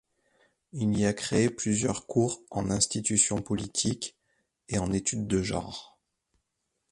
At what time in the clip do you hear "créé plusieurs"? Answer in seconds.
1.13-2.07